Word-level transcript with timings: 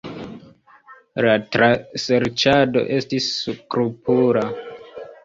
La 1.25 1.35
traserĉado 1.55 2.83
estis 2.97 3.29
skrupula. 3.51 4.45